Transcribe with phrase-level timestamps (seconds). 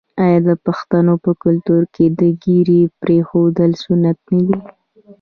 [0.23, 4.57] آیا د پښتنو په کلتور کې د ږیرې پریښودل سنت نه دي؟